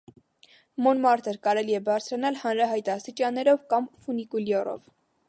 Մոնմարտր 0.85 1.37
կարելի 1.47 1.77
է 1.79 1.83
բարձրանալ 1.89 2.39
հանրահայտ 2.45 2.89
աստիճաններով 2.95 3.69
կամ 3.75 3.89
ֆունիկուլյորով։ 4.07 4.83